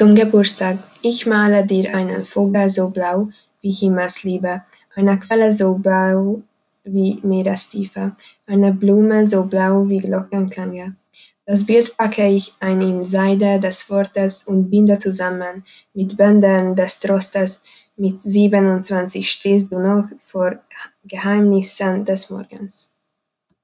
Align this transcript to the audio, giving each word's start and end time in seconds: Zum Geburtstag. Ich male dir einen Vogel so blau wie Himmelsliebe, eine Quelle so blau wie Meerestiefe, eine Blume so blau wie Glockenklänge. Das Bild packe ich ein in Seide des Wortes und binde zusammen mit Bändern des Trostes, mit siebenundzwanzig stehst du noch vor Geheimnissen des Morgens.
Zum 0.00 0.14
Geburtstag. 0.14 0.78
Ich 1.02 1.26
male 1.26 1.66
dir 1.66 1.94
einen 1.94 2.24
Vogel 2.24 2.70
so 2.70 2.88
blau 2.88 3.28
wie 3.60 3.70
Himmelsliebe, 3.70 4.62
eine 4.96 5.18
Quelle 5.18 5.52
so 5.52 5.74
blau 5.74 6.40
wie 6.84 7.20
Meerestiefe, 7.22 8.12
eine 8.46 8.72
Blume 8.72 9.26
so 9.26 9.44
blau 9.44 9.86
wie 9.86 9.98
Glockenklänge. 9.98 10.96
Das 11.44 11.66
Bild 11.66 11.94
packe 11.98 12.26
ich 12.26 12.54
ein 12.60 12.80
in 12.80 13.04
Seide 13.04 13.60
des 13.60 13.90
Wortes 13.90 14.44
und 14.44 14.70
binde 14.70 14.98
zusammen 14.98 15.64
mit 15.92 16.16
Bändern 16.16 16.74
des 16.74 16.98
Trostes, 16.98 17.60
mit 17.98 18.22
siebenundzwanzig 18.22 19.30
stehst 19.30 19.70
du 19.70 19.80
noch 19.80 20.06
vor 20.18 20.60
Geheimnissen 21.04 22.06
des 22.06 22.30
Morgens. 22.30 22.89